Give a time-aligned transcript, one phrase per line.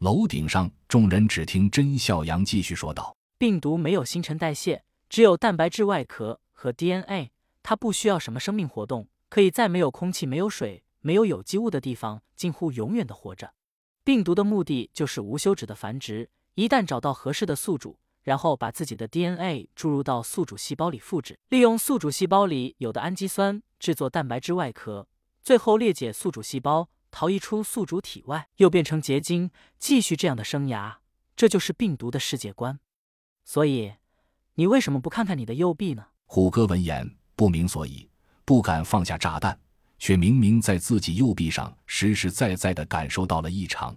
[0.00, 7.28] 楼顶上，众人只听甄笑阳继续说道：“病毒没有新陈代谢，只有蛋白质外壳和 DNA，
[7.62, 13.52] 它不需要什么生命活动，可以在没有空气、没有水、没有有机物的地方近乎永远的活着。
[14.02, 25.08] 病毒的目的就是无休止的繁殖，一旦找到合适的宿主。”然后把自己的 DNA 注入到宿主细胞里复制，利用宿主细胞里有的氨基酸制作蛋白质外壳，
[25.42, 30.96] 最后裂解宿主细胞，逃逸出宿主体外，又变成结晶，继续这样的生涯。
[31.36, 32.78] 这就是病毒的世界观。
[33.44, 33.92] 所以，
[34.54, 36.04] 你为什么不看看你的右臂呢？
[36.26, 38.08] 虎哥闻言不明所以，
[38.44, 39.58] 不敢放下炸弹，
[39.98, 43.96] 却明明在自己右臂上实实在在的感受到了异常。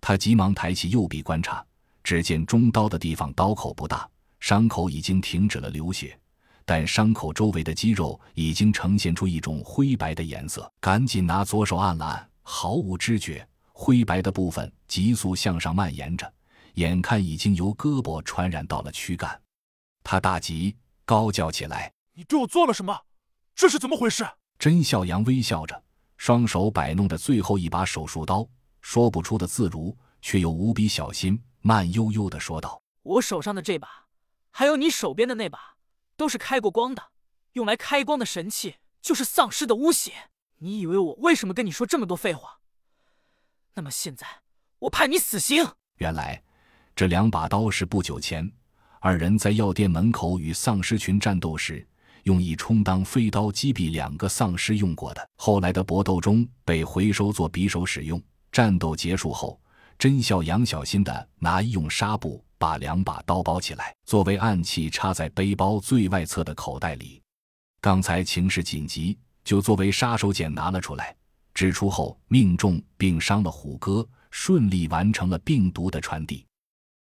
[0.00, 1.64] 他急忙抬起右臂观察。
[2.04, 4.08] 只见中刀的地方刀口不大，
[4.40, 6.18] 伤口已经停止了流血，
[6.64, 10.72] 但伤口周围的肌肉已经呈现出一种灰白的颜色。
[10.80, 16.32] 赶紧拿左手按了按，毫无知觉，灰白的部分急速向上蔓延着，
[16.76, 19.38] 眼看已经由胳膊传染到了躯干。
[20.02, 20.74] 他大急，
[21.04, 22.98] 高叫起来：“你对我做了什么？
[23.54, 24.26] 这是怎么回事？”
[24.58, 25.84] 甄笑阳微笑着，
[26.16, 28.48] 双手摆弄着最后一把手术刀，
[28.80, 31.38] 说不出的自如，却又无比小心。
[31.60, 34.06] 慢悠悠的说道：“我手上的这把，
[34.50, 35.76] 还有你手边的那把，
[36.16, 37.10] 都是开过光的。
[37.52, 40.30] 用来开光的神器，就是丧尸的污血。
[40.58, 42.58] 你以为我为什么跟你说这么多废话？
[43.74, 44.26] 那么现在，
[44.80, 45.66] 我判你死刑。”
[45.98, 46.42] 原来，
[46.94, 48.50] 这两把刀是不久前
[49.00, 51.86] 二人在药店门口与丧尸群战斗时，
[52.24, 55.28] 用以充当飞刀击毙两个丧尸用过的。
[55.36, 58.20] 后来的搏斗中被回收做匕首使用。
[58.50, 59.60] 战斗结束后。
[59.98, 67.20] 甄孝阳小心地拿医用纱布把两把刀包起来，作为暗器插在背包最外侧的口袋里。
[67.80, 69.18] 刚才情势紧急，
[69.48, 71.16] 就作为杀手锏拿了出来。
[71.54, 76.44] 指出后命中并伤了虎哥，顺利完成了病毒的传递。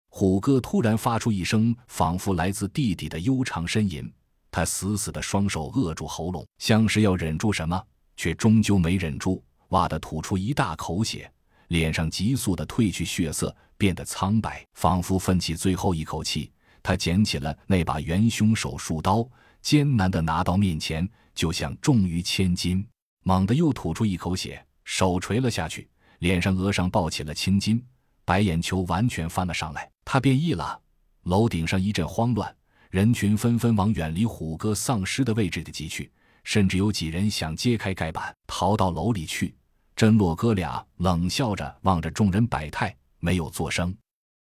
[0.10, 4.08] 虎哥突然发出一声仿佛来自地底的悠长呻吟，
[4.52, 7.84] 他死死的双手扼住喉咙，像是要忍住什么，
[8.16, 11.30] 却终究没忍住，哇的吐出一大口血。
[11.70, 16.52] 脸上急速的褪去血色，变得苍白，仿佛奋起最后一口气。
[16.84, 19.28] 他捡起了那把元凶手术刀，
[19.66, 22.86] 艰难的拿到面前，就像重于千斤。
[23.24, 25.90] 猛地又吐出一口血，手垂了下去，
[26.20, 27.84] 脸上、额上爆起了青筋，
[28.24, 29.90] 白眼球完全翻了上来。
[30.06, 30.80] 他变异了。
[31.24, 32.56] 楼顶上一阵慌乱，
[32.92, 36.12] 人群纷纷往远离虎哥丧尸的位置的挤去，
[36.44, 39.56] 甚至有几人想揭开盖板逃到楼里去。
[39.96, 43.98] 真洛哥俩冷笑着望着众人百态，没有作声。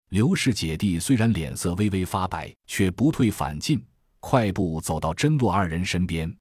[0.09, 3.81] 刘氏姐弟虽然脸色微微发白，却不退反进，
[4.27, 6.35] 快步走到真洛二人身边。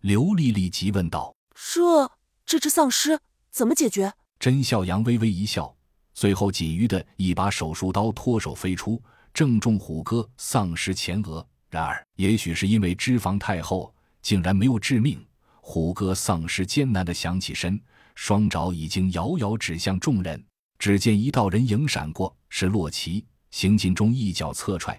[0.00, 2.10] 刘丽丽急问道：“这
[2.46, 5.76] 这只丧尸怎么解决？”甄笑阳微微一笑，
[6.14, 8.98] 随后仅余的一把手术刀脱手飞出，
[9.34, 11.46] 正中虎哥丧尸前额。
[11.68, 15.22] 然而，也许是因为脂肪太厚，竟然没有致命。
[15.60, 17.78] 虎哥丧尸艰难的想起身。
[18.14, 20.42] 双爪已经遥遥指向众人，
[20.78, 23.26] 只见一道人影闪过，是洛奇。
[23.50, 24.98] 行进中一脚侧踹，